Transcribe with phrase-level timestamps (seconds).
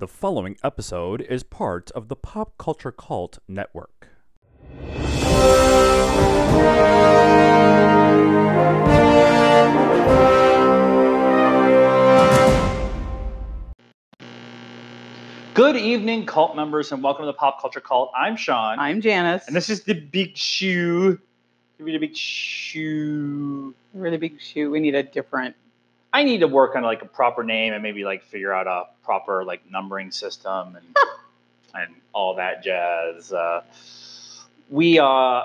[0.00, 4.06] The following episode is part of the Pop Culture Cult Network.
[15.54, 18.12] Good evening, cult members, and welcome to the Pop Culture Cult.
[18.16, 19.48] I'm Sean, I'm Janice.
[19.48, 21.18] and this is the Big Shoe.
[21.76, 23.74] Give me the Big Shoe.
[23.92, 24.70] really big shoe.
[24.70, 25.56] We need a different.
[26.12, 28.84] I need to work on like a proper name and maybe like figure out a
[29.04, 30.96] proper like numbering system and
[31.74, 33.32] and all that jazz.
[33.32, 33.62] Uh,
[34.70, 35.42] we uh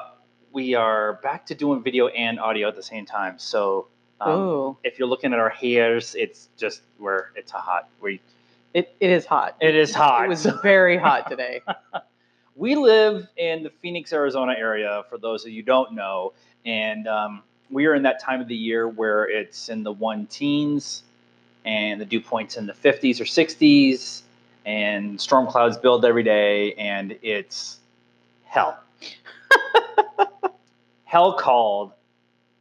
[0.52, 3.40] we are back to doing video and audio at the same time.
[3.40, 3.88] So
[4.22, 7.90] um, if you're looking at our hairs, it's just where it's hot.
[8.02, 8.22] We
[8.74, 9.56] it, it is hot.
[9.60, 10.26] it is hot.
[10.26, 11.62] It was very hot today.
[12.56, 16.34] we live in the Phoenix, Arizona area, for those of you who don't know.
[16.66, 20.28] And um, we are in that time of the year where it's in the one
[20.28, 21.04] teens
[21.66, 24.22] and the dew point's in the 50s or 60s,
[24.66, 27.80] and storm clouds build every day, and it's
[28.44, 28.80] hell.
[31.06, 31.92] hell called.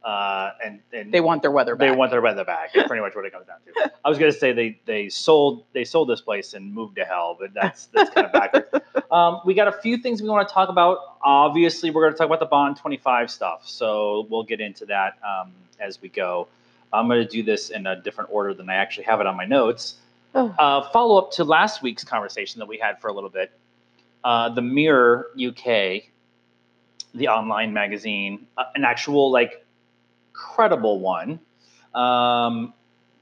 [0.03, 1.89] Uh, and, and They want their weather back.
[1.89, 2.71] they want their weather back.
[2.73, 3.91] It's pretty much what it comes down to.
[4.03, 7.37] I was gonna say they they sold they sold this place and moved to hell,
[7.39, 8.67] but that's that's kind of backwards.
[9.11, 10.97] Um, we got a few things we want to talk about.
[11.21, 15.19] Obviously, we're going to talk about the Bond 25 stuff, so we'll get into that
[15.23, 16.47] um, as we go.
[16.91, 19.37] I'm going to do this in a different order than I actually have it on
[19.37, 19.95] my notes.
[20.33, 23.51] Oh, Uh, follow up to last week's conversation that we had for a little bit.
[24.23, 26.05] Uh, the Mirror UK,
[27.13, 29.62] the online magazine, uh, an actual like
[30.33, 31.39] credible one.
[31.93, 32.73] Um,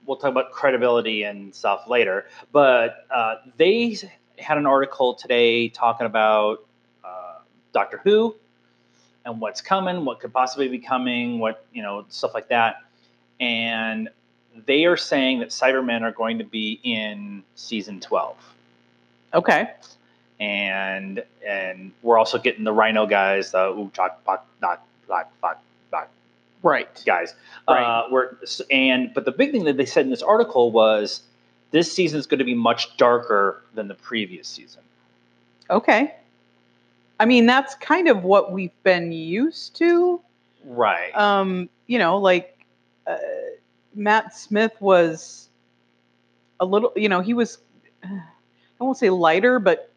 [0.05, 3.97] we'll talk about credibility and stuff later, but uh, they
[4.39, 6.65] had an article today talking about
[7.03, 7.39] uh,
[7.73, 8.35] Doctor Who
[9.25, 12.77] and what's coming, what could possibly be coming, what you know, stuff like that,
[13.39, 14.09] and
[14.65, 18.37] they are saying that Cybermen are going to be in season twelve
[19.33, 19.71] okay.
[20.39, 25.61] and and we're also getting the Rhino guys, the ooh, chok, bok, knock, black, bok
[26.63, 27.03] Right.
[27.05, 27.33] guys.
[27.67, 27.83] Right.
[27.83, 28.37] Uh, we're,
[28.69, 31.23] and but the big thing that they said in this article was
[31.71, 34.81] this season is going to be much darker than the previous season.
[35.69, 36.13] Okay.
[37.19, 40.21] I mean, that's kind of what we've been used to.
[40.65, 41.15] Right.
[41.15, 42.65] Um, you know, like
[43.07, 43.17] uh,
[43.95, 45.49] Matt Smith was
[46.59, 47.57] a little, you know, he was,
[48.03, 49.91] I won't say lighter, but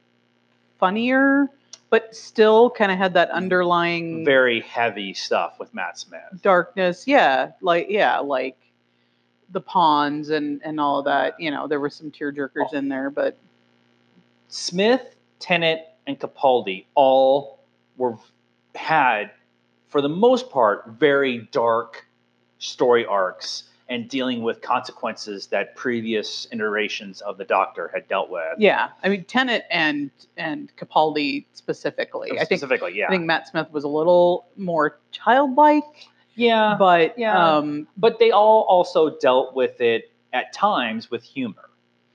[0.79, 1.49] funnier,
[1.94, 6.22] but still kind of had that underlying Very heavy stuff with Matt Smith.
[6.43, 7.06] darkness.
[7.06, 8.56] Yeah, like yeah, like
[9.50, 11.38] the pawns and and all of that.
[11.38, 12.77] You know, there were some tear jerkers Oh.
[12.77, 13.38] in there, but
[14.49, 17.60] Smith, Tennant, and Capaldi all
[17.97, 18.19] were
[18.75, 19.31] had,
[19.88, 22.04] for the most part, very dark
[22.59, 28.55] story arcs and dealing with consequences that previous iterations of the Doctor had dealt with.
[28.59, 32.33] yeah, I mean Tennant and and Capaldi specifically.
[32.33, 37.19] I think specifically, yeah, I think Matt Smith was a little more childlike, yeah, but
[37.19, 37.56] yeah.
[37.56, 41.71] um, but they all also dealt with it at times with humor.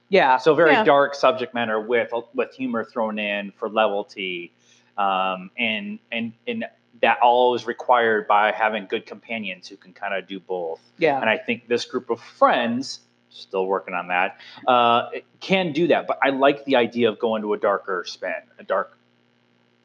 [0.10, 0.84] yeah, So very yeah.
[0.84, 4.54] dark subject matter with with humor thrown in for levity,
[4.98, 6.66] um, and and and
[7.02, 10.82] that all is required by having good companions who can kind of do both.
[10.98, 13.00] yeah, And I think this group of friends,
[13.30, 14.38] still working on that,
[14.68, 16.08] uh, can do that.
[16.08, 18.98] But I like the idea of going to a darker spin, a dark.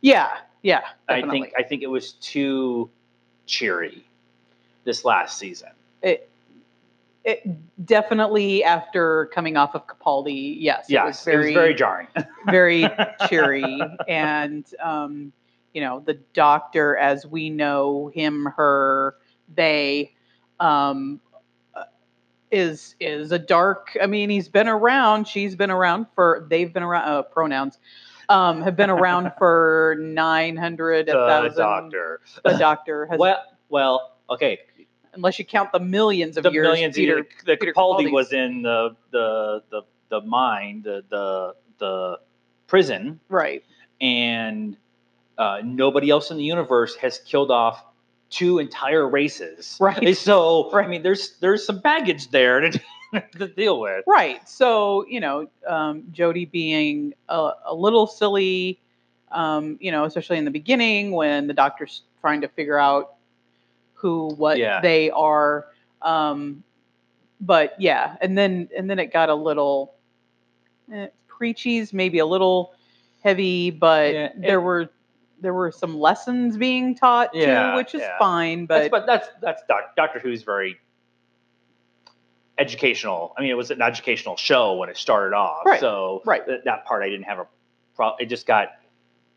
[0.00, 0.30] yeah,
[0.62, 0.82] yeah.
[1.08, 2.90] I think I think it was too
[3.46, 4.04] cheery
[4.84, 5.70] this last season.
[6.02, 6.28] it,
[7.24, 7.42] it
[7.86, 12.08] definitely after coming off of Capaldi, yes, Yes, it was very very jarring.
[12.50, 12.86] very
[13.28, 15.32] cheery and um,
[15.74, 19.16] you know the doctor as we know him her
[19.54, 20.14] they
[20.60, 21.20] um,
[21.74, 21.82] uh,
[22.50, 26.84] is is a dark i mean he's been around she's been around for they've been
[26.84, 27.78] around uh, pronouns
[28.30, 32.20] um, have been around for 900 the 1000 doctor.
[32.42, 34.60] the doctor has Well, well, okay.
[35.12, 38.32] unless you count the millions of the years millions Peter, the Peter Capaldi Capaldi's- was
[38.32, 42.20] in the the the the mine, the the the
[42.66, 43.62] prison, right
[44.00, 44.76] and
[45.38, 47.84] uh, nobody else in the universe has killed off
[48.30, 49.76] two entire races.
[49.80, 50.16] Right.
[50.16, 52.80] So I mean, there's there's some baggage there to,
[53.38, 54.04] to deal with.
[54.06, 54.46] Right.
[54.48, 58.80] So, you know, um, Jodie being a, a little silly,
[59.32, 63.14] um, you know, especially in the beginning when the doctor's trying to figure out
[63.94, 64.80] who, what Yeah.
[64.80, 65.66] they are.
[66.02, 66.62] Um,
[67.40, 69.94] but yeah, and then and then it got a little
[70.92, 72.72] eh, preachy's maybe a little
[73.22, 74.90] heavy, but Yeah, there it- were
[75.44, 78.18] there were some lessons being taught Yeah, too, which is yeah.
[78.18, 78.66] fine.
[78.66, 80.78] That's, But but that's that's doc, Doctor Who's very
[82.58, 83.34] educational.
[83.36, 85.66] I mean, it was an educational show when it started off.
[85.66, 86.44] Right, So right.
[86.46, 87.46] th- that part I didn't have a
[87.96, 88.18] problem.
[88.20, 88.68] It just got,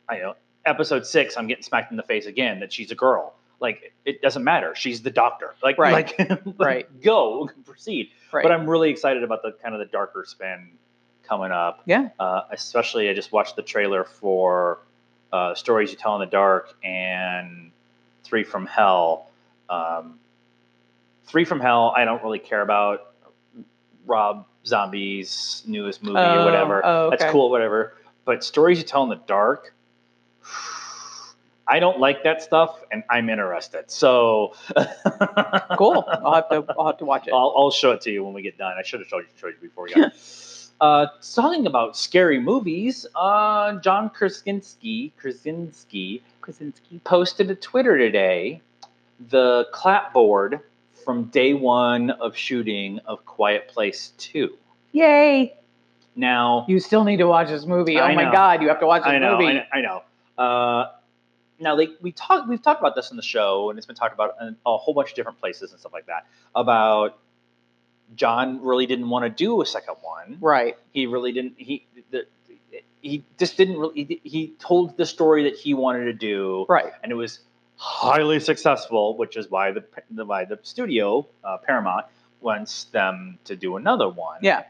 [0.07, 1.35] I know, episode six.
[1.37, 3.33] I'm getting smacked in the face again that she's a girl.
[3.59, 4.75] Like it doesn't matter.
[4.75, 5.55] She's the doctor.
[5.63, 6.15] Like Right.
[6.19, 7.01] like, Right.
[7.01, 8.11] Go proceed.
[8.31, 8.43] Right.
[8.43, 10.71] But I'm really excited about the kind of the darker spin
[11.23, 11.81] coming up.
[11.85, 12.09] yeah.
[12.19, 14.79] Uh, especially, I just watched the trailer for
[15.31, 17.71] uh, Stories You Tell in the Dark and
[18.23, 19.29] Three from Hell.
[19.69, 20.19] Um,
[21.25, 23.13] Three from Hell, I don't really care about.
[24.05, 26.85] Rob Zombie's newest movie Oh, or whatever.
[26.85, 27.95] oh, That's cool, whatever.
[28.23, 29.73] But Stories You Tell in the Dark,
[31.67, 33.91] I don't like that stuff, and I'm interested.
[33.91, 34.53] So
[35.77, 36.05] Cool.
[36.07, 36.65] I'll have to.
[36.79, 37.33] I'll have to watch it.
[37.33, 38.75] I'll, I'll show it to you when we get done.
[38.79, 40.13] I should have showed you, showed you before we got.
[40.81, 47.01] uh, talking about scary movies, uh, John Krasinski, Krasinski Krasinski.
[47.03, 48.61] posted to Twitter today
[49.29, 50.59] the clapboard
[51.03, 54.57] from day one of shooting of Quiet Place Two.
[54.91, 55.53] Yay!
[56.15, 57.99] Now, You still need to watch this movie.
[57.99, 58.31] I oh my know.
[58.31, 59.47] god, you have to watch this I know, movie.
[59.47, 60.03] I know, I know.
[60.43, 60.91] Uh,
[61.59, 64.13] now, like we talked, we've talked about this in the show, and it's been talked
[64.13, 66.25] about in a whole bunch of different places and stuff like that.
[66.55, 67.17] About
[68.15, 70.37] John really didn't want to do a second one.
[70.39, 70.75] Right.
[70.93, 71.55] He really didn't.
[71.57, 72.25] He the,
[73.01, 74.03] he just didn't really.
[74.05, 76.91] He, he told the story that he wanted to do, Right.
[77.03, 77.39] and it was
[77.75, 82.05] highly successful, which is why the, the why the studio uh, Paramount
[82.41, 84.63] wants them to do another one Yeah.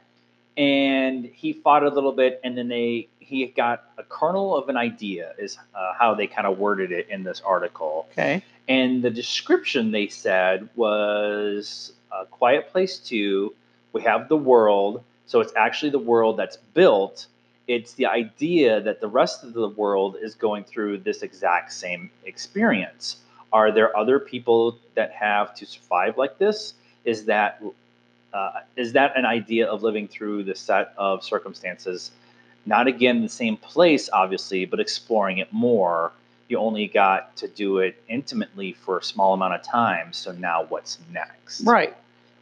[0.57, 4.78] and he fought a little bit and then they he got a kernel of an
[4.78, 8.42] idea is uh, how they kind of worded it in this article Okay.
[8.69, 13.54] and the description they said was a quiet place 2
[13.94, 17.27] we have the world so it's actually the world that's built.
[17.68, 22.09] It's the idea that the rest of the world is going through this exact same
[22.25, 23.18] experience.
[23.51, 26.74] Are there other people that have to survive like this?
[27.04, 27.62] Is that
[28.33, 32.12] uh, is that an idea of living through the set of circumstances?
[32.65, 36.13] Not again the same place obviously but exploring it more
[36.49, 40.65] you only got to do it intimately for a small amount of time so now
[40.69, 41.95] what's next Right.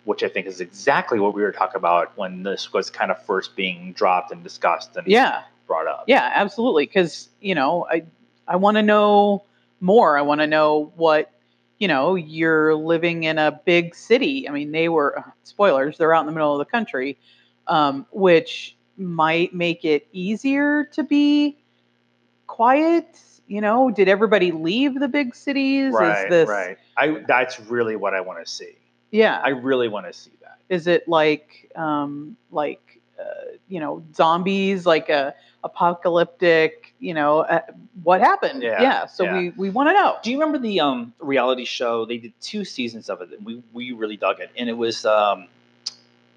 [0.04, 3.22] which i think is exactly what we were talking about when this was kind of
[3.26, 5.44] first being dropped and discussed and Yeah.
[5.68, 6.32] brought up Yeah.
[6.36, 6.86] Absolutely.
[6.86, 8.04] Because you know, I
[8.48, 9.44] I want to know
[9.82, 10.16] more.
[10.18, 11.32] I want to know what
[11.80, 12.14] you know.
[12.14, 14.48] You're living in a big city.
[14.48, 15.98] I mean, they were spoilers.
[15.98, 17.18] They're out in the middle of the country,
[17.66, 21.58] um, which might make it easier to be
[22.46, 23.20] quiet.
[23.48, 25.94] You know, did everybody leave the big cities?
[25.94, 28.76] right Is this right i that's really what i want to see
[29.12, 29.40] yeah?
[29.44, 33.24] i really want to see that is it like um like uh,
[33.68, 35.34] you know zombies like a
[35.64, 37.62] apocalyptic you know uh,
[38.04, 39.38] what happened Yeah, yeah so yeah.
[39.38, 42.06] we we want to know Do you remember the um, reality show?
[42.06, 44.52] They did two seasons of it, and we we really dug it.
[44.58, 45.48] And it was um,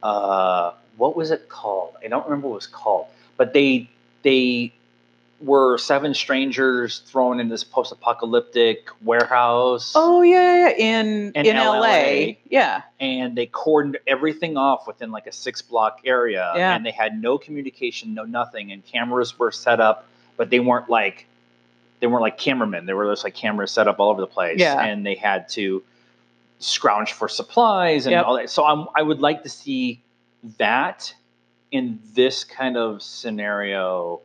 [0.03, 1.95] uh, what was it called?
[2.05, 3.07] I don't remember what it was called,
[3.37, 3.89] but they
[4.23, 4.73] they
[5.41, 11.79] were seven strangers thrown in this post-apocalyptic warehouse, oh yeah, yeah in In in, la.
[11.81, 12.33] LA.
[12.51, 16.75] yeah and they cordoned everything off within like a six-block area, Yeah.
[16.75, 20.07] and they had no communication, no nothing, and cameras were set up,
[20.37, 21.27] but they weren't like
[22.01, 22.87] they weren't like cameramen.
[22.87, 24.81] They were just like cameras set up all over the place, Yeah.
[24.81, 25.83] and they had to
[26.61, 28.25] scrounge for supplies and Yep.
[28.27, 28.51] all that.
[28.51, 30.01] So I'm, I would like to see
[30.59, 31.15] that
[31.71, 34.21] in this kind of scenario,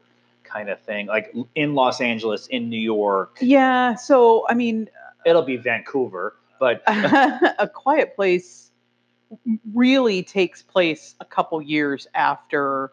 [0.54, 3.38] kind of thing, like in Los Angeles, in New York.
[3.42, 4.88] yeah so i mean
[5.26, 8.72] It'll be Vancouver, but a quiet place
[9.74, 12.92] really takes place a couple years after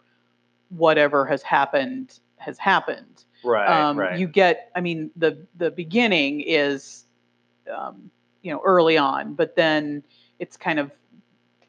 [0.70, 6.40] whatever has happened has happened right, um, right, you get i mean the the beginning
[6.40, 7.04] is
[7.76, 10.02] um, you know early on but then
[10.38, 10.90] it's kind of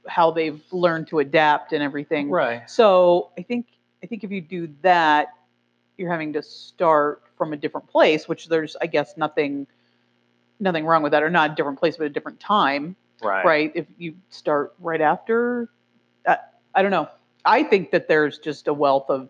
[0.08, 2.70] how they've learned to adapt and everything right.
[2.70, 3.66] so i think
[4.02, 5.34] i think if you do that
[5.98, 9.68] you're having to start from a different place which there's i guess nothing
[10.60, 13.46] nothing wrong with that or not a different place but a different time Right.
[13.46, 15.70] right if you start right after
[16.26, 16.36] uh,
[16.74, 17.08] i don't know
[17.46, 19.30] i think that there's just a wealth of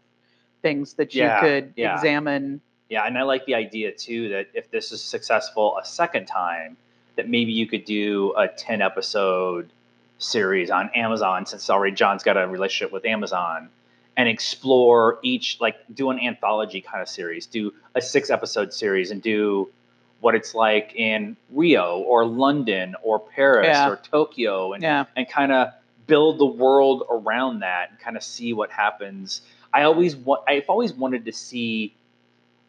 [0.61, 1.95] things that you Yeah, could yeah.
[1.95, 6.25] examine Yeah, and I like the idea too that if this is successful a second
[6.27, 6.77] time,
[7.15, 9.69] that maybe you could do a ten episode
[10.19, 13.69] series on Amazon since already John's got a relationship with Amazon
[14.17, 19.11] and explore each like do an anthology kind of series, do a six episode series
[19.11, 19.69] and do
[20.19, 23.89] what it's like in Rio or London or Paris Yeah.
[23.89, 25.69] or Tokyo and yeah and kind of
[26.07, 29.41] build the world around that and kind of see what happens.
[29.73, 31.95] I always want I've always wanted to see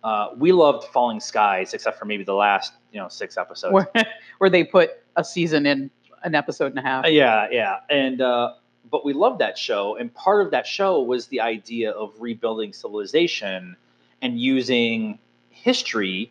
[0.05, 3.73] uh, we loved Falling Skies except for maybe the last, you know, six episodes.
[3.73, 3.89] where,
[4.39, 5.91] where they put a season in
[6.25, 7.77] an episode and a half Uh, yeah, yeah.
[7.89, 8.55] And uh,
[8.91, 12.73] but we loved that show, and part of that show was the idea of rebuilding
[12.73, 13.77] civilization
[14.21, 15.19] and using
[15.51, 16.31] history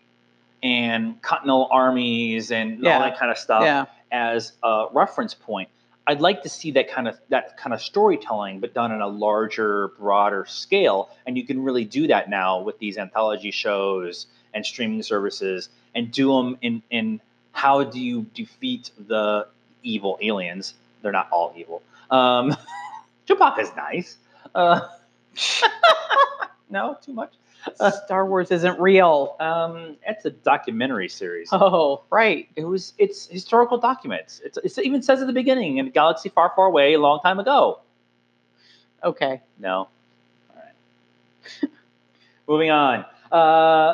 [0.63, 2.96] and continental armies and Yeah.
[2.96, 3.86] all that kind of stuff yeah.
[4.12, 5.70] as a reference point.
[6.08, 9.08] I'd like to see that kind of that kind of storytelling, but done on a
[9.08, 11.10] larger, broader scale.
[11.25, 16.12] And you can really do that now with these anthology shows and streaming services, and
[16.12, 17.22] do them in in
[17.53, 19.48] how do you defeat the
[19.84, 20.74] evil aliens?
[21.01, 21.81] They're not all evil.
[22.11, 22.55] Um,
[23.27, 24.17] Chewbacca's nice.
[24.53, 24.81] Uh,
[26.69, 27.33] no, too much.
[27.79, 29.35] Uh, Star Wars isn't real.
[29.39, 31.49] Um, it's a documentary series.
[31.51, 32.49] Oh, right.
[32.55, 34.41] It was it's historical documents.
[34.43, 37.19] It's, it even says at the beginning in a galaxy far, far away, a long
[37.21, 37.79] time ago.
[39.03, 39.41] Okay.
[39.59, 39.87] No.
[40.49, 41.71] All right.
[42.47, 43.05] Moving on.
[43.31, 43.93] Uh,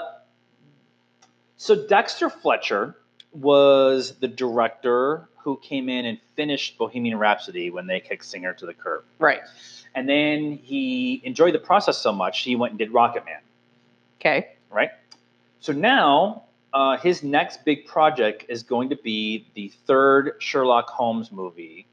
[1.57, 2.95] so Dexter Fletcher
[3.33, 8.65] was the director who came in and finished Bohemian Rhapsody when they kicked Singer to
[8.65, 9.05] the curb.
[9.17, 9.39] Right.
[9.95, 13.39] And then he enjoyed the process so much he went and did Rocketman.
[14.19, 14.49] Okay.
[14.69, 14.89] right?
[15.61, 21.31] So now uh, his next big project is going to be the third Sherlock Holmes
[21.31, 21.85] movie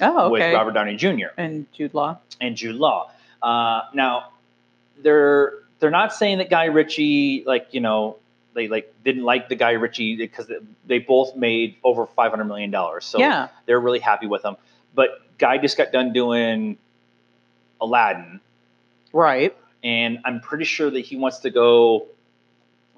[0.00, 0.46] Oh, okay.
[0.48, 1.26] with Robert Downey Jr.
[1.36, 2.16] and Jude Law.
[2.40, 3.10] and Jude Law.
[3.42, 4.28] Uh, now
[5.02, 8.16] they're they're not saying that Guy Ritchie like you know
[8.54, 10.50] they like didn't like the Guy Ritchie because
[10.86, 13.04] they both made over five hundred million dollars.
[13.04, 13.48] So yeah.
[13.66, 14.56] they're really happy with him.
[14.94, 16.76] But Guy just got done doing
[17.80, 18.40] Aladdin,
[19.12, 19.56] Right.
[19.82, 22.06] and I'm pretty sure that he wants to go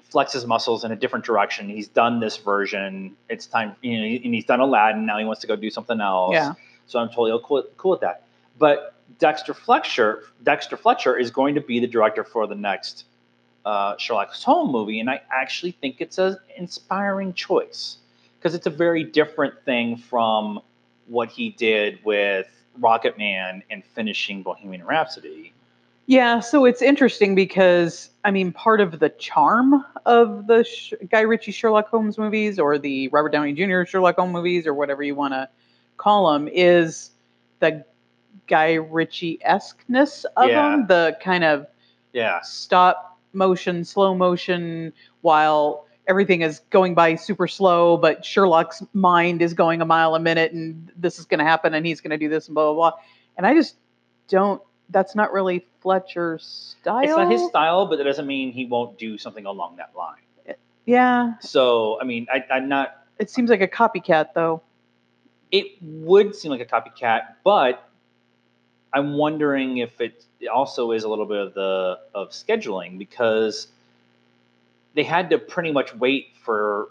[0.09, 1.67] flex his muscles in a different direction.
[1.67, 3.15] He's done this version.
[3.29, 5.05] It's time, you know, and he's done Aladdin.
[5.05, 6.33] Now he wants to go do something else.
[6.33, 6.53] Yeah.
[6.87, 8.23] So I'm totally cool, cool with that.
[8.57, 13.05] But Dexter Fletcher, Dexter Fletcher is going to be the director for the next
[13.65, 17.97] uh, Sherlock Holmes movie, and I actually think it's an inspiring choice
[18.39, 20.59] because it's a very different thing from
[21.07, 22.47] what he did with
[22.79, 25.51] Rocketman and finishing Bohemian Rhapsody.
[26.07, 31.21] Yeah, so it's interesting because I mean, part of the charm of the Sh- Guy
[31.21, 33.85] Ritchie Sherlock Holmes movies, or the Robert Downey Jr.
[33.85, 35.49] Sherlock Holmes movies, or whatever you want to
[35.97, 37.09] call them, is
[37.59, 37.83] the
[38.47, 40.61] Guy Ritchie esqueness of Yeah.
[40.71, 41.65] them, the kind of
[42.13, 49.41] Yeah, stop motion, slow motion, while everything is going by super slow, but Sherlock's mind
[49.41, 52.11] is going a mile a minute, and this is going to happen, and he's going
[52.11, 52.99] to do this, and blah blah blah.
[53.37, 53.75] And I just
[54.27, 54.61] don't.
[54.89, 57.01] That's not really Fletcher's style.
[57.03, 60.21] it's not his style, but that doesn't mean he won't do something along that line.
[60.85, 62.95] Yeah, So, I mean, I, I'm not.
[63.17, 64.61] it seems like a copycat, though.
[65.49, 67.89] It would seem like a copycat, but
[68.95, 73.67] I'm wondering if it also is a little bit of the of scheduling because
[74.95, 76.87] they had to pretty much wait for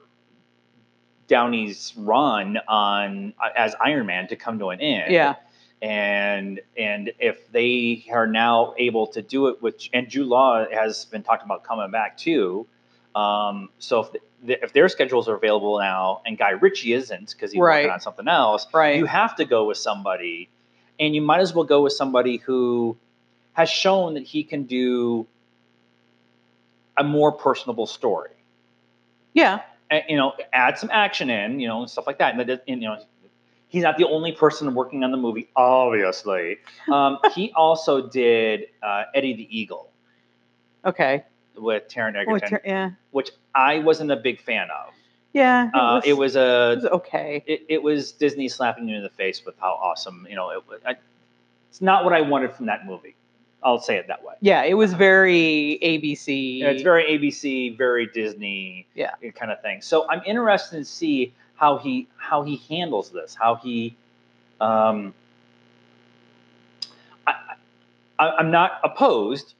[1.28, 5.11] Downey's run on as Iron Man to come to an end.
[5.12, 5.37] Yeah,
[5.80, 11.06] and and if they are now able to do it with and Jude Law has
[11.06, 12.66] been talking about coming back too.
[13.14, 17.52] Um, so if the, if their schedules are available now and Guy Ritchie isn't because
[17.52, 17.84] he's Right.
[17.84, 18.96] working on something else, right.
[18.96, 20.49] you have to go with somebody,
[20.98, 22.96] and you might as well go with somebody who
[23.54, 25.26] has shown that he can do
[26.96, 28.30] a more personable story.
[29.32, 32.34] yeah, And, you know, add some action in, you know, and stuff like that.
[32.38, 32.98] And, that, and, you know,
[33.68, 36.58] he's not the only person working on the movie, obviously.
[36.92, 39.90] Um, he also did uh, Eddie the Eagle
[40.84, 41.24] okay.
[41.56, 44.92] with Taron Egerton, it's- yeah, which I wasn't a big fan of.
[45.35, 45.69] Yeah.
[45.69, 47.45] It, Uh, was, it was a it was okay.
[47.47, 50.67] it, it was Disney slapping you in the face with how awesome you know it
[50.67, 50.81] was.
[50.87, 50.97] I,
[51.69, 53.14] it's not what I wanted from that movie.
[53.62, 54.35] I'll say it that way.
[54.41, 56.61] Yeah, it was very ABC.
[56.61, 59.12] Yeah, it's very ABC, very Disney, Yeah.
[59.35, 59.81] kind of thing.
[59.81, 63.97] So I'm interested to see how he how he handles this, how he.
[64.61, 65.14] Um,
[67.26, 67.35] I,
[68.19, 69.55] I, I'm not opposed.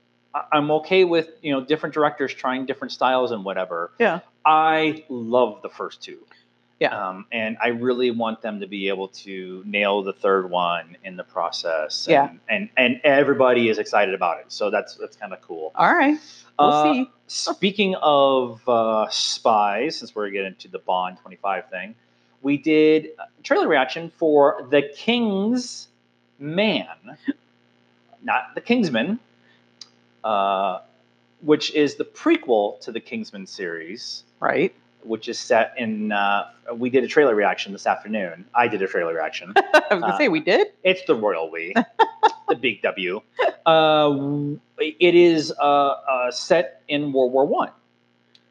[0.52, 3.90] I'm okay with you know different directors trying different styles and whatever.
[3.99, 4.21] Yeah.
[4.44, 6.18] I love the first two.
[6.80, 6.88] Yeah.
[7.08, 11.16] Um, and I really want them to be able to nail the third one in
[11.16, 12.06] the process.
[12.10, 12.30] Yeah.
[12.30, 14.46] And, and and everybody is excited about it.
[14.48, 15.72] So that's that's kind of cool.
[15.76, 16.18] All right.
[16.58, 17.10] We'll Uh, see.
[17.26, 21.94] Speaking of uh, spies, since we're getting to the Bond 25 thing,
[22.42, 25.88] we did a trailer reaction for The King's
[26.38, 26.86] Man,
[28.22, 29.18] not The Kingsman,
[30.22, 30.80] uh,
[31.40, 34.74] which is the prequel to the Kingsman series, Right.
[35.02, 36.12] which is set in.
[36.12, 38.44] Uh, we did a trailer reaction this afternoon.
[38.54, 39.52] I did a trailer reaction.
[39.56, 39.62] I
[39.94, 40.68] was gonna Uh, say we did.
[40.82, 41.74] It's the royal we,
[42.48, 43.20] the big W.
[43.66, 44.18] Uh,
[44.78, 47.70] it is uh, uh, set in World War One,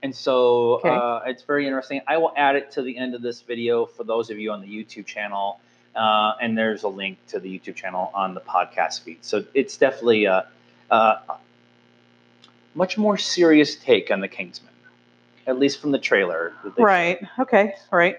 [0.04, 0.90] and so Okay.
[0.90, 2.02] uh, it's very interesting.
[2.08, 4.62] I will add it to the end of this video for those of you on
[4.62, 5.60] the YouTube channel
[5.96, 9.20] uh, and there's a link to the YouTube channel on the podcast feed.
[9.22, 10.48] So it's definitely a
[12.76, 14.73] much more serious take on the Kingsman,
[15.48, 16.54] at least from the trailer.
[16.78, 17.20] Right.
[17.40, 17.76] Okay.
[17.92, 18.18] Right.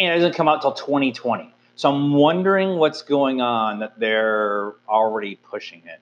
[0.00, 1.52] And it doesn't come out till 2020.
[1.76, 6.00] So I'm wondering what's going on that they're already pushing it.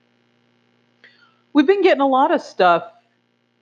[1.53, 2.91] We've been getting a lot of stuff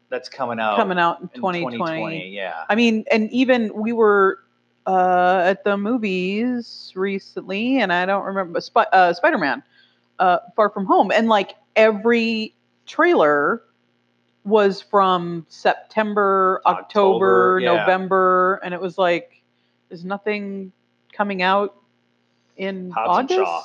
[0.10, 2.30] That's coming out coming out in in 2020.
[2.30, 2.65] Yeah.
[2.70, 4.39] I mean, and even we were
[4.86, 9.63] uh, at the movies recently, and I don't remember Sp- uh, Spider Man,
[10.20, 12.53] uh, Far From Home, and like every
[12.86, 13.62] trailer
[14.44, 17.76] was from September, October, October, yeah.
[17.76, 19.42] November, and it was like,
[19.90, 20.72] is nothing
[21.14, 21.76] coming out
[22.58, 23.52] in Hobbs and August?
[23.52, 23.64] Shaw.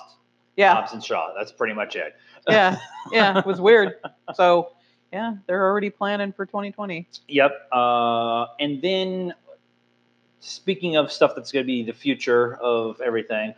[0.57, 1.33] Yeah, Hobbs and Shaw.
[1.37, 2.15] That's pretty much it.
[2.49, 2.79] yeah,
[3.11, 3.39] yeah.
[3.39, 3.95] It was weird.
[4.35, 4.73] So
[5.13, 7.09] yeah, they're already planning for 2020.
[7.29, 7.69] Yep.
[7.71, 9.35] Uh, and then,
[10.41, 13.55] speaking of stuff that's going to be the future of everything,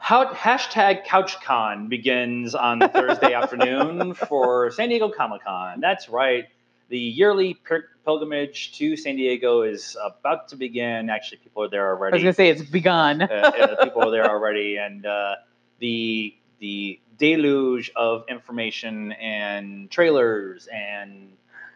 [0.00, 5.80] how, hashtag CouchCon begins on Thursday afternoon for San Diego Comic Con.
[5.80, 6.46] That's right.
[6.88, 11.08] The yearly pil- pilgrimage to San Diego is about to begin.
[11.10, 12.14] Actually, people are there already.
[12.14, 13.22] I was gonna say it's begun.
[13.22, 15.36] uh, uh, people are there already, and uh,
[15.78, 21.28] the the deluge of information and trailers and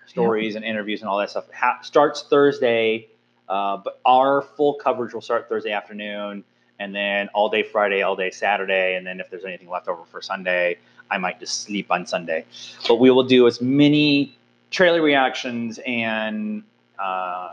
[0.06, 3.08] stories and interviews and all that stuff ha- starts Thursday.
[3.48, 6.42] Uh, but our full coverage will start Thursday afternoon,
[6.78, 10.02] and then all day Friday, all day Saturday, and then if there's anything left over
[10.10, 10.78] for Sunday,
[11.10, 12.44] I might just sleep on Sunday.
[12.88, 14.36] But we will do as many
[14.70, 16.64] trailer reactions and
[16.98, 17.50] uh,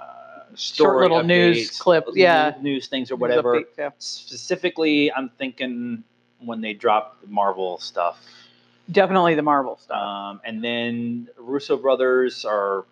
[0.55, 2.55] story Short little news updates, clips, yeah.
[2.61, 3.63] news things or whatever.
[3.77, 3.91] yeah.
[3.99, 6.03] Specifically, I'm thinking
[6.39, 8.19] when they drop the Marvel stuff.
[8.91, 10.01] Definitely the Marvel stuff.
[10.01, 12.85] Um, and then Russo brothers are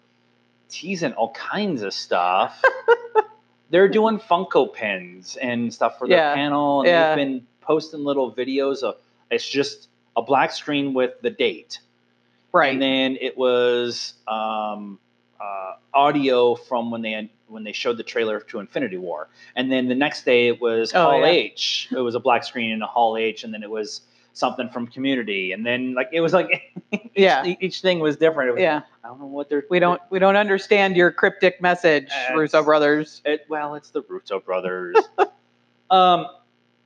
[0.69, 2.62] teasing all kinds of stuff.
[3.69, 7.15] They're doing Funko pins and stuff for their Yeah, panel, and yeah.
[7.15, 8.95] they've been posting little videos of
[9.31, 11.79] it's just a black screen with the date,
[12.51, 12.73] right.
[12.73, 14.97] and then it was um,
[15.39, 19.88] uh, audio from when they when they showed the trailer to Infinity War, and then
[19.88, 21.27] the next day it was Oh, Hall yeah.
[21.27, 21.89] H.
[21.91, 24.01] It was a black screen in a Hall H, and then it was
[24.34, 26.73] something from Community, and then like it was like
[27.15, 27.45] Yeah.
[27.45, 28.49] each, each thing was different.
[28.49, 28.82] It was, yeah.
[29.10, 33.24] I don't know what they're We don't we don't understand your cryptic message, Russo brothers.
[33.26, 34.98] It, well, it's the Russo brothers.
[35.89, 36.28] um,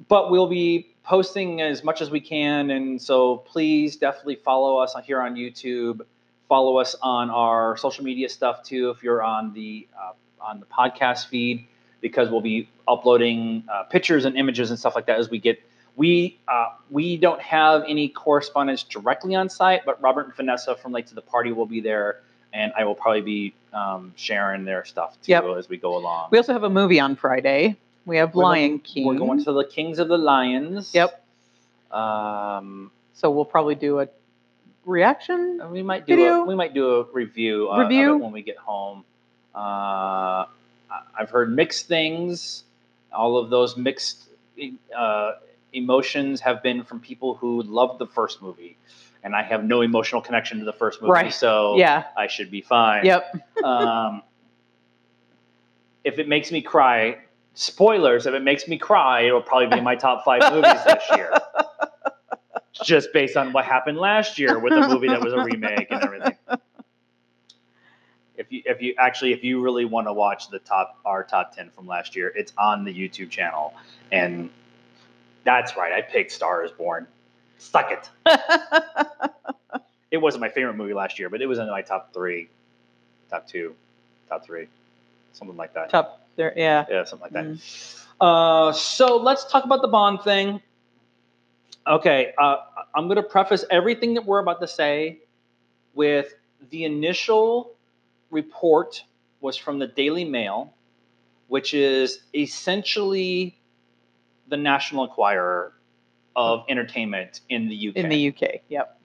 [0.07, 4.95] but we'll be posting as much as we can, and so please definitely follow us
[5.03, 5.99] here on YouTube.
[6.47, 8.89] Follow us on our social media stuff too.
[8.91, 11.67] If you're on the uh, on the podcast feed,
[11.99, 15.61] because we'll be uploading uh, pictures and images and stuff like that as we get.
[15.95, 20.91] We uh, we don't have any correspondence directly on site, but Robert and Vanessa from
[20.91, 24.85] Late to the Party will be there, and I will probably be um, sharing their
[24.85, 25.43] stuff too Yep.
[25.57, 26.29] as we go along.
[26.31, 27.77] We also have a movie on Friday.
[28.05, 29.05] We have We're Lion going- King.
[29.05, 30.93] We're going to the Kings of the Lions.
[30.95, 31.23] Yep.
[31.91, 34.07] Um, so we'll probably do a
[34.85, 35.61] reaction.
[35.71, 36.41] we might do Video?
[36.41, 38.15] a, we might do a review, uh, Review?
[38.15, 39.05] it when we get home.
[39.53, 40.45] Uh,
[41.17, 42.63] I've heard mixed things.
[43.13, 44.27] All of those mixed
[44.97, 45.33] uh,
[45.73, 48.77] emotions have been from people who loved the first movie,
[49.23, 51.33] and I have no emotional connection to the first movie, Right.
[51.33, 52.05] so Yeah.
[52.17, 53.05] I should be fine.
[53.05, 53.35] Yep.
[53.63, 54.23] um,
[56.03, 57.17] if it makes me cry,
[57.53, 61.03] spoilers, if it makes me cry, it'll probably be in my top five movies this
[61.15, 61.31] year.
[62.83, 66.03] Just based on what happened last year with the movie that was a remake and
[66.03, 66.35] everything.
[68.35, 71.55] If you if you actually if you really want to watch the top our top
[71.55, 73.75] ten from last year, it's on the YouTube channel.
[74.11, 74.49] And
[75.43, 77.07] that's right, I picked Star is Born.
[77.57, 78.09] Suck it.
[80.13, 82.47] It wasn't my favorite movie last year, but it was in my top three,
[83.31, 83.73] top two,
[84.29, 84.67] top three,
[85.33, 85.89] something like that.
[85.89, 86.53] Top there.
[86.55, 86.85] Yeah.
[86.87, 87.45] Yeah, something like that.
[87.45, 88.05] Mm.
[88.21, 90.61] Uh, so let's talk about the Bond thing.
[91.87, 92.57] Okay, uh,
[92.93, 95.17] I'm going to preface everything that we're about to say
[95.95, 96.35] with
[96.69, 97.71] the initial
[98.29, 99.03] report
[99.41, 100.75] was from the Daily Mail,
[101.47, 103.57] which is essentially
[104.47, 105.73] the National Enquirer
[106.35, 108.61] of entertainment in the UK In the UK.
[108.69, 108.99] Yep.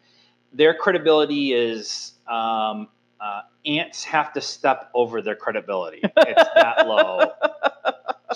[0.52, 2.88] their credibility is um,
[3.20, 6.00] uh, ants have to step over their credibility.
[6.02, 7.32] It's that low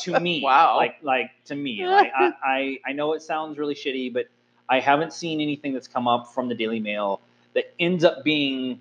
[0.00, 0.42] to me.
[0.42, 0.76] Wow.
[0.76, 1.86] Like like to me.
[1.86, 4.26] Like, I, I I know it sounds really shitty, but
[4.68, 7.20] I haven't seen anything that's come up from the Daily Mail
[7.54, 8.80] that ends up being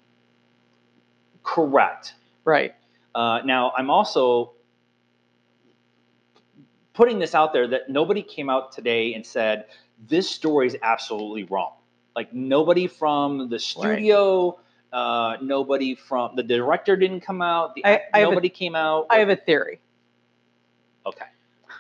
[1.44, 2.16] correct.
[2.46, 2.74] Right.
[3.14, 4.54] Uh, now, I'm also
[6.94, 9.66] putting this out there that nobody came out today and said
[10.08, 11.74] this story is absolutely wrong.
[12.16, 14.60] Like nobody from the studio,
[14.92, 17.76] uh, nobody from the director didn't come out.
[17.76, 19.08] The, I- I have a- nobody came out.
[19.10, 19.80] I have a theory.
[21.06, 21.26] okay.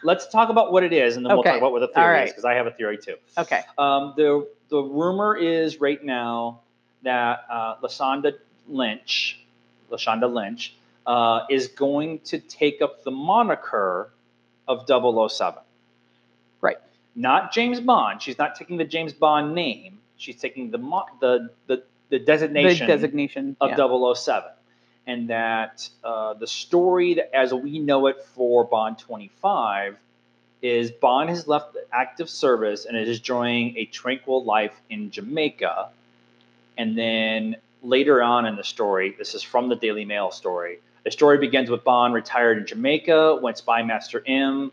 [0.03, 2.27] let's talk about what it is, and then we'll talk about what the theory right.
[2.27, 3.15] is because I have a theory too.
[3.37, 3.61] Okay.
[3.77, 6.61] Um, the the rumor is right now
[7.03, 8.33] that uh, Lashana
[8.67, 9.39] Lynch,
[9.91, 10.73] Lashana Lynch,
[11.05, 14.11] uh, is going to take up the moniker
[14.67, 15.61] of 007.
[16.61, 16.77] Right.
[17.15, 18.21] Not James Bond.
[18.21, 19.99] She's not taking the James Bond name.
[20.17, 20.77] She's taking the
[21.19, 23.57] the the, the designation The designation.
[23.59, 24.13] of yeah.
[24.13, 24.51] 007.
[25.07, 29.97] And that uh, the story that, as we know it for Bond 25
[30.61, 35.89] is Bond has left active service and is enjoying a tranquil life in Jamaica.
[36.77, 40.79] And then later on in the story, this is from the Daily Mail story.
[41.03, 44.71] The story begins with Bond retired in Jamaica when Spymaster M,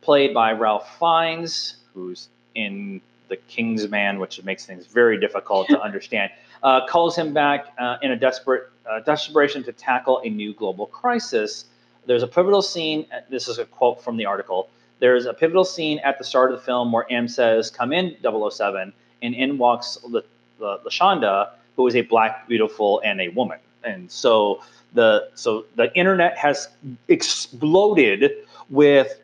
[0.00, 5.80] played by Ralph Fiennes, who's in The King's Man, which makes things very difficult to
[5.88, 6.30] understand,
[6.62, 10.86] uh, calls him back uh, in a desperate uh, desperation to tackle a new global
[10.86, 11.64] crisis.
[12.06, 13.06] There's a pivotal scene.
[13.12, 14.68] uh, This is a quote from the article.
[15.00, 18.16] There's a pivotal scene at the start of the film where M says, "Come in,
[18.22, 20.20] 007," and in walks La-
[20.60, 23.58] Lashana, who is a black, beautiful, and a woman.
[23.84, 24.62] And so
[24.96, 26.68] the so the internet has
[27.08, 28.32] exploded
[28.70, 29.20] with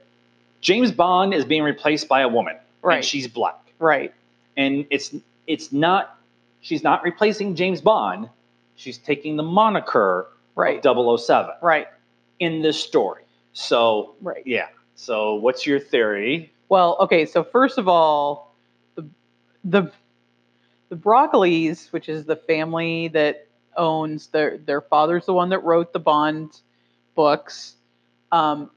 [0.60, 2.96] James Bond is being replaced by a woman, Right.
[2.96, 4.12] And she's black Right.
[4.56, 5.14] and it's
[5.46, 6.18] it's not
[6.60, 8.28] she's not replacing James Bond.
[8.76, 10.76] She's taking the moniker Right.
[10.84, 11.88] of 007 Right.
[12.38, 13.22] in this story.
[13.54, 14.42] So Right.
[14.46, 14.68] yeah.
[14.94, 16.52] So what's your theory?
[16.68, 18.54] Well, okay, so first of all,
[18.94, 19.04] the
[19.64, 19.90] the
[20.90, 25.92] the Broccolis, which is the family that owns their their father's the one that wrote
[25.92, 26.60] the Bond
[27.14, 27.76] books,
[28.30, 28.70] um,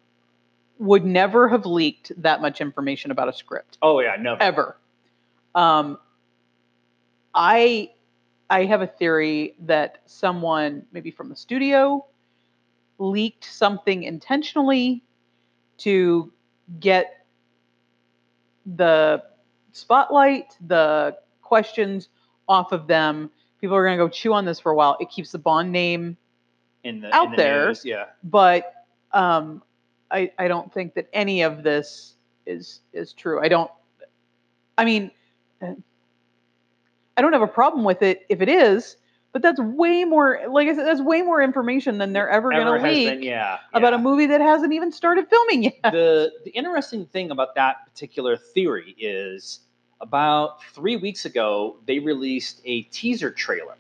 [0.80, 4.36] would never have leaked that much information about a script Oh yeah, no.
[4.40, 4.78] ever.
[5.54, 5.98] Um,
[7.34, 7.92] I
[8.50, 12.06] I have a theory that someone, maybe from the studio,
[13.00, 15.04] leaked something intentionally
[15.78, 16.32] to
[16.80, 17.26] get
[18.66, 19.24] the
[19.72, 22.10] spotlight, the questions
[22.48, 23.30] off of them.
[23.66, 24.96] People are going to go chew on this for a while.
[25.00, 26.18] It keeps the Bond name,
[26.84, 27.66] In the out in the there.
[27.66, 28.06] news, yeah.
[28.24, 29.64] but um,
[30.12, 32.14] I I don't think that any of this
[32.46, 33.42] is is true.
[33.44, 33.72] I don't.
[34.78, 35.10] I mean,
[35.64, 38.98] I don't have a problem with it if it is,
[39.32, 40.42] but that's way more.
[40.48, 43.24] Like I said, that's way more information than they're ever, Ever going to leak been,
[43.24, 45.82] yeah, about a movie that hasn't even started filming yet.
[45.92, 49.62] the the interesting thing about that particular theory is
[50.02, 53.76] about three weeks ago they released a teaser trailer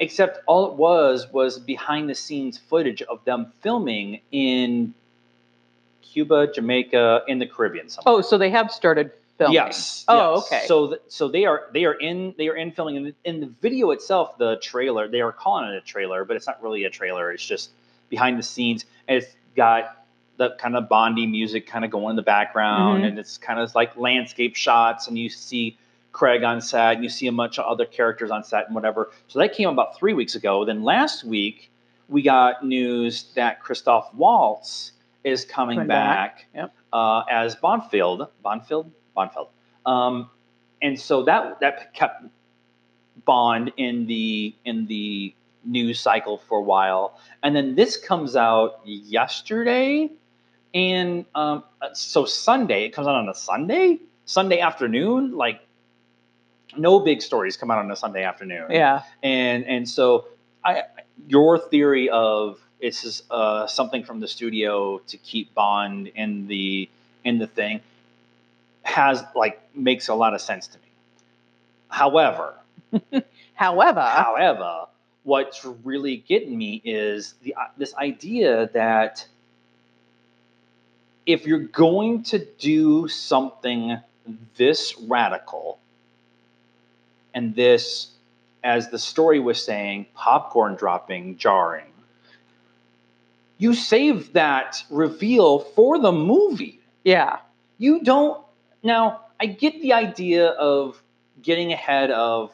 [0.00, 4.94] except all it was was behind the scenes footage of them filming in
[6.02, 8.16] cuba jamaica in the caribbean somewhere.
[8.16, 9.54] Oh, so they have started filming.
[9.54, 10.04] Yes.
[10.08, 10.46] Oh, yes.
[10.46, 10.66] okay.
[10.66, 13.40] So, th- so they are they are in they are in filming in the, in
[13.40, 14.38] the video itself.
[14.38, 17.32] The trailer they are calling it a trailer, but it's not really a trailer.
[17.32, 17.70] It's just
[18.08, 20.01] behind the scenes, and it's got
[20.42, 23.08] the kind of Bondy music kind of going in the background, Mhm.
[23.08, 25.76] and it's kind of like landscape shots, and you see
[26.12, 29.10] Craig on set, and you see a bunch of other characters on set, and whatever.
[29.28, 30.64] So that came about three weeks ago.
[30.64, 31.70] Then last week
[32.08, 34.92] we got news that Christoph Waltz
[35.24, 36.46] is coming, Coming back, back.
[36.54, 36.72] Yep.
[36.92, 39.48] uh, as Blofeld, Blofeld, Blofeld.
[39.86, 40.28] Um,
[40.82, 42.24] and so that that kept
[43.24, 45.32] Bond in the in the
[45.64, 50.10] news cycle for a while, and then this comes out yesterday,
[50.74, 55.60] and um, so Sunday it comes out on a Sunday, Sunday afternoon, like.
[56.74, 59.02] No big stories come out on a Sunday afternoon Yeah.
[59.22, 60.24] and and so
[60.64, 60.84] I
[61.28, 66.88] your theory of this is uh, something from the studio to keep Bond in the
[67.24, 67.82] in the thing
[68.84, 70.84] has like makes a lot of sense to me.
[71.88, 72.54] However,
[73.54, 74.86] However, however,
[75.24, 79.26] what's really getting me is the uh, this idea that
[81.26, 83.98] if you're going to do something
[84.56, 85.78] this radical
[87.34, 88.10] and this
[88.64, 91.86] as the story was saying popcorn dropping jarring
[93.58, 97.38] you save that reveal for the movie yeah.
[97.78, 98.44] you don't
[98.82, 101.02] now i get the idea of
[101.42, 102.52] getting ahead of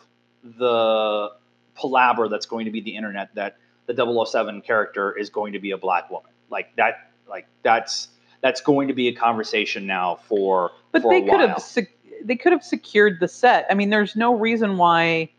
[0.59, 1.31] the
[1.75, 5.73] palaver that's going to be the internet that the 007 character is going to be
[5.73, 8.09] a black woman like that like that's
[8.41, 12.37] that's going to be a conversation now for But for they could have sec- they
[12.37, 13.67] could have secured the set.
[13.71, 15.31] I mean, there's no reason why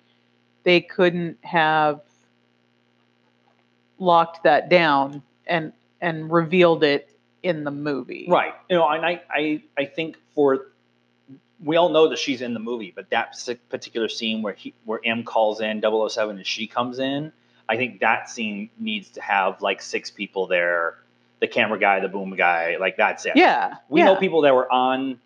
[0.63, 2.01] they couldn't have
[3.97, 7.09] locked that down and and revealed it
[7.43, 8.27] in the movie.
[8.29, 8.53] Right.
[8.69, 10.67] You know, and I, I, I think for
[11.63, 13.35] we all know that she's in the movie, but that
[13.69, 17.31] particular scene where he where M calls in 007 and she comes in,
[17.67, 20.97] I think that scene needs to have like six people there
[21.39, 23.33] the camera guy, the boom guy, like that's it.
[23.35, 23.75] Yeah.
[23.87, 24.07] We yeah.
[24.07, 25.19] know people that were on,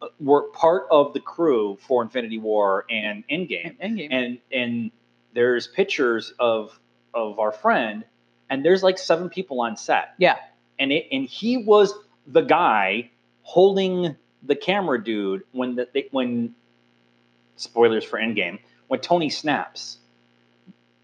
[0.00, 4.08] uh, were part of the crew for Infinity War and Endgame, Endgame.
[4.10, 4.90] and and
[5.34, 6.78] there's pictures of
[7.12, 8.04] of our friend,
[8.48, 10.36] and there's like seven people on set, yeah.
[10.78, 11.92] and it and he was
[12.26, 13.10] the guy
[13.42, 16.54] holding the camera dude when the they, when
[17.56, 18.58] spoilers for Endgame
[18.90, 19.98] when Tony snaps.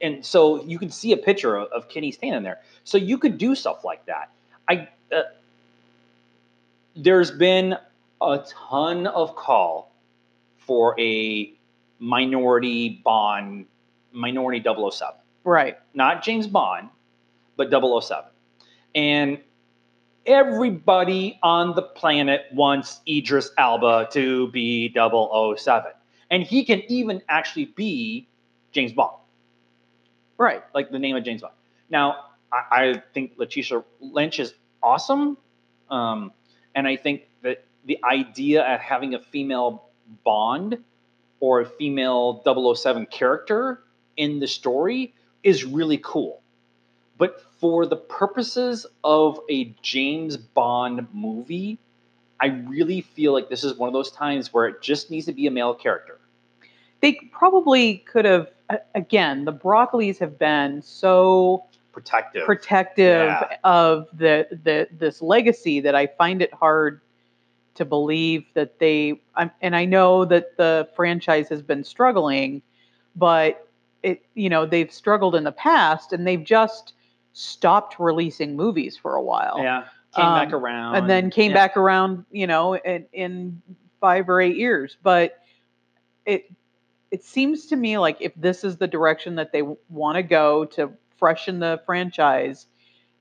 [0.00, 2.58] And so you can see a picture of, of Kenny standing there.
[2.82, 4.30] So you could do stuff like that.
[4.68, 5.22] I uh,
[6.94, 7.76] there's been
[8.20, 9.92] a ton of call
[10.58, 11.52] for a
[11.98, 13.66] minority Bond,
[14.12, 15.78] minority 007 Right.
[15.94, 16.88] not James Bond,
[17.56, 18.24] but 007.
[18.94, 19.38] And
[20.26, 25.92] everybody on the planet wants Idris Elba to be 007.
[26.30, 28.26] And he can even actually be
[28.72, 29.16] James Bond,
[30.38, 30.62] Right.
[30.74, 31.54] like the name of James Bond.
[31.88, 35.36] Now, I, I think Letitia Lynch is awesome.
[35.90, 36.32] Um,
[36.74, 39.84] and I think that the idea of having a female
[40.24, 40.78] Bond
[41.40, 42.42] or a female
[42.74, 43.82] 007 character
[44.16, 46.42] in the story is really cool.
[47.18, 51.78] But for the purposes of a James Bond movie,
[52.40, 55.32] I really feel like this is one of those times where it just needs to
[55.32, 56.18] be a male character.
[57.00, 58.50] They probably could have.
[58.94, 62.44] Again, the Broccolis have been so Protective.
[62.44, 63.56] protective Yeah.
[63.64, 67.00] of the the this legacy that I find it hard
[67.76, 69.18] to believe that they.
[69.34, 72.60] I'm, and I know that the franchise has been struggling,
[73.16, 73.66] but
[74.02, 76.92] it you know they've struggled in the past, and they've just
[77.32, 79.56] stopped releasing movies for a while.
[79.62, 79.84] yeah.
[80.14, 80.96] Came Um, back around.
[80.96, 81.56] and then came Yeah.
[81.56, 83.62] back around, you know, in, in
[84.00, 84.98] five or eight years.
[85.02, 85.38] But
[86.26, 86.50] it
[87.10, 90.66] it seems to me like if this is the direction that they want to go
[90.66, 92.66] to freshen the franchise,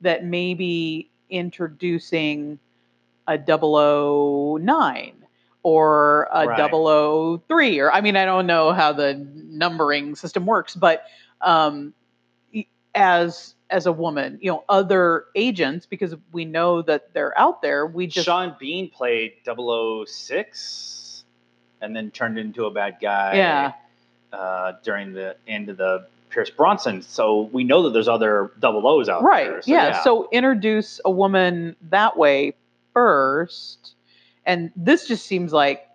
[0.01, 2.59] that maybe introducing
[3.27, 5.13] a 009
[5.63, 6.57] or a Right.
[7.47, 11.05] 003 or I mean I don't know how the numbering system works, but
[11.41, 11.93] um,
[12.93, 17.85] as as a woman, you know, other agents because we know that they're out there.
[17.85, 21.23] We just Sean Bean played 006
[21.81, 23.73] and then turned into a bad guy Yeah.
[24.31, 27.01] uh, during the end of the Pierce Brosnan.
[27.01, 29.29] So we know that there's other double O's out there.
[29.29, 29.61] right, there.
[29.65, 30.03] yeah.
[30.03, 32.55] So introduce a woman that way
[32.93, 33.95] first,
[34.45, 35.87] and this just seems like,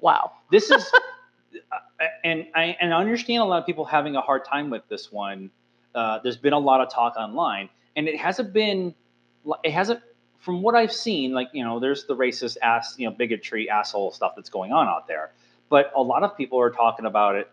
[0.00, 0.32] wow.
[0.50, 0.90] this is
[1.72, 4.82] uh, and I and I understand a lot of people having a hard time with
[4.88, 5.50] this one.
[5.94, 8.96] Uh, there's been a lot of talk online, and it hasn't been.
[9.62, 10.00] It hasn't,
[10.40, 14.10] from what I've seen, like you know, there's the racist ass, you know, bigotry, asshole
[14.10, 15.30] stuff that's going on out there.
[15.68, 17.48] But a lot of people are talking about it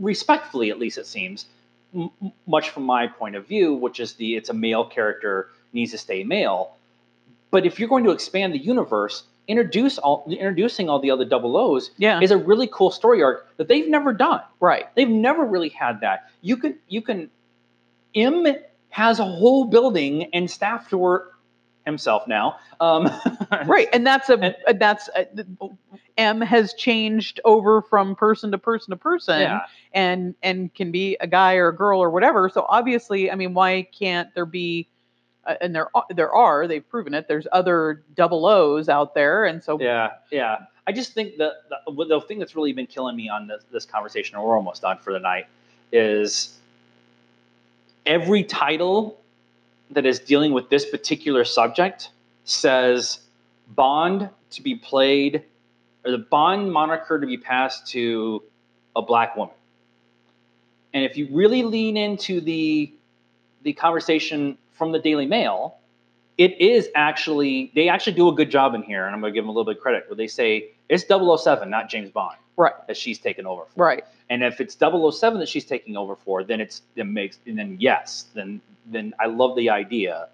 [0.00, 1.46] respectfully, at least it seems,
[1.94, 2.10] m-
[2.46, 5.98] much from my point of view, which is the it's a male character needs to
[5.98, 6.72] stay male.
[7.50, 11.56] But if you're going to expand the universe, introduce all introducing all the other double
[11.56, 12.20] O's Yeah.
[12.20, 14.40] is a really cool story arc that they've never done.
[14.60, 14.86] right.
[14.94, 16.30] They've never really had that.
[16.42, 17.30] You can you can
[18.14, 18.46] M
[18.90, 21.34] has a whole building and staff to work
[21.86, 22.58] himself now.
[22.80, 23.08] Um,
[23.66, 23.88] Right.
[23.92, 25.26] And that's a And- that's a,
[26.18, 29.40] M has changed over from person to person to person.
[29.40, 29.60] Yeah.
[29.92, 32.48] and and can be a guy or a girl or whatever.
[32.48, 34.86] So obviously, I mean, why can't there be?
[35.46, 37.26] Uh, and there are, there are they've proven it.
[37.26, 40.58] There's other double O's out there, and so Yeah, yeah.
[40.86, 41.52] I just think that
[41.86, 44.82] the, the thing that's really been killing me on this, this conversation, and we're almost
[44.82, 45.46] done for the night,
[45.92, 46.58] is
[48.06, 49.18] every title
[49.90, 52.10] that is dealing with this particular subject
[52.44, 53.20] says
[53.70, 55.44] Bond to be played,
[56.04, 58.42] or the Bond moniker to be passed to
[58.96, 59.54] a black woman.
[60.92, 62.92] And if you really lean into the
[63.62, 65.76] the conversation from the Daily Mail,
[66.38, 69.34] it is actually they actually do a good job in here, and I'm going to
[69.34, 72.36] give them a little bit of credit where they say it's 007, not James Bond,
[72.56, 73.84] right, that she's taken over for.
[73.84, 77.56] right, And if it's 007 that she's taking over for, then it's it makes and
[77.58, 80.28] then yes, then then I love the idea.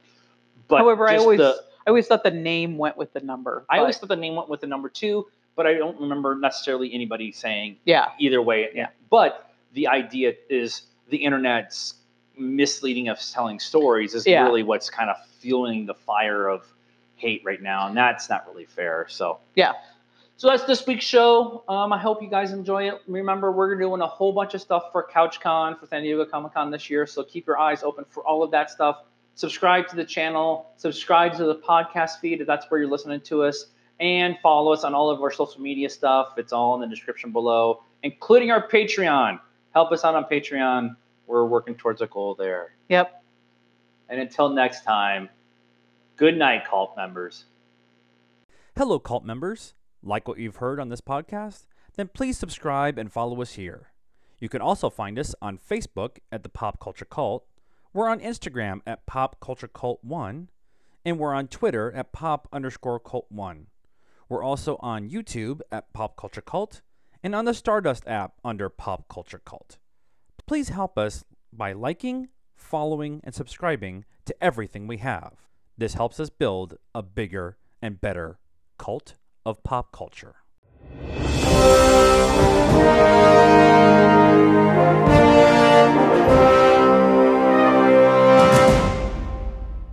[0.69, 3.65] But However, I always the- I always thought the name went with the number.
[3.71, 6.93] I always thought the name went with the number two, but I don't remember necessarily
[6.93, 8.69] anybody saying yeah, either way.
[8.75, 8.89] Yeah.
[9.09, 11.95] But the idea is the internet's
[12.37, 14.45] misleading of telling stories is Yeah.
[14.45, 16.67] really what's kind of fueling the fire of
[17.15, 19.07] hate right now, and that's not really fair.
[19.09, 19.73] So Yeah.
[20.39, 21.65] So that's this week's show.
[21.67, 23.01] Um, I hope you guys enjoy it.
[23.07, 26.71] Remember, we're doing a whole bunch of stuff for CouchCon for San Diego Comic Con
[26.71, 29.05] this year, so keep your eyes open for all of that stuff.
[29.37, 33.43] Subscribe to the channel, subscribe to the podcast feed if that's where you're listening to
[33.43, 33.67] us,
[34.01, 36.39] and follow us on all of our social media stuff.
[36.39, 39.39] It's all in the description below, including our Patreon.
[39.75, 40.97] Help us out on Patreon.
[41.27, 42.77] We're working towards a goal there.
[42.89, 43.23] yep.
[44.09, 45.29] And until next time,
[46.17, 47.45] good night, cult members.
[48.75, 49.75] Hello, cult members.
[50.03, 51.67] Like what you've heard on this podcast?
[51.97, 53.89] Then please subscribe and follow us here.
[54.39, 57.45] You can also find us on Facebook at the Pop Culture Cult.
[57.97, 60.51] We're on Instagram at Pop Culture Cult One,
[61.07, 63.69] and we're on Twitter at Pop underscore Cult One.
[64.29, 66.83] We're also on YouTube at Pop Culture Cult
[67.23, 69.79] and on the Stardust app under Pop Culture Cult.
[70.47, 75.33] Please help us by liking, following, and subscribing to everything we have.
[75.79, 78.39] This helps us build a bigger and better
[78.77, 79.15] cult
[79.47, 80.35] of pop culture.